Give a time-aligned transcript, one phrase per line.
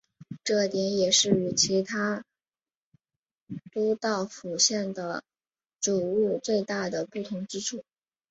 [0.43, 2.25] 这点也是与其他
[3.71, 5.23] 都道府县的
[5.79, 7.83] 煮物最大的不同之处。